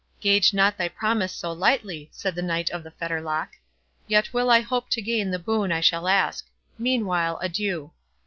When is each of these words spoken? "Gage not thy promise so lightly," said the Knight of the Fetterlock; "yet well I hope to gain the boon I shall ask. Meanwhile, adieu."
"Gage 0.19 0.51
not 0.51 0.79
thy 0.79 0.87
promise 0.89 1.31
so 1.31 1.51
lightly," 1.51 2.09
said 2.11 2.33
the 2.33 2.41
Knight 2.41 2.71
of 2.71 2.81
the 2.81 2.89
Fetterlock; 2.89 3.49
"yet 4.07 4.33
well 4.33 4.49
I 4.49 4.61
hope 4.61 4.89
to 4.89 4.99
gain 4.99 5.29
the 5.29 5.37
boon 5.37 5.71
I 5.71 5.79
shall 5.81 6.07
ask. 6.07 6.47
Meanwhile, 6.79 7.37
adieu." 7.39 7.91